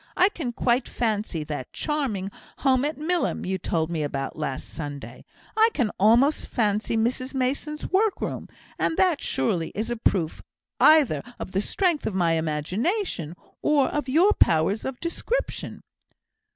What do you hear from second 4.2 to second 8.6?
last Sunday. I can almost fancy Mrs Mason's workroom;